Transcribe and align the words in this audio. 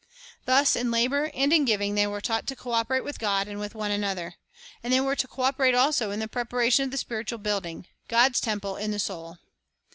Thus 0.45 0.75
in 0.75 0.89
labor 0.89 1.29
and 1.31 1.53
in 1.53 1.63
giving 1.63 1.93
they 1.93 2.07
were 2.07 2.21
taught 2.21 2.47
to 2.47 2.55
co 2.55 2.71
operate 2.71 3.03
with 3.03 3.19
God 3.19 3.47
and 3.47 3.59
with 3.59 3.75
one 3.75 3.91
another. 3.91 4.33
And 4.81 4.91
they 4.91 4.99
were 4.99 5.15
to 5.15 5.27
co 5.27 5.43
operate 5.43 5.75
also 5.75 6.09
in 6.09 6.19
the 6.19 6.27
preparation 6.27 6.83
of 6.85 6.89
the 6.89 6.97
spiritual 6.97 7.37
building— 7.37 7.85
God's 8.07 8.41
temple 8.41 8.77
in 8.77 8.89
the 8.89 8.97
soul. 8.97 9.37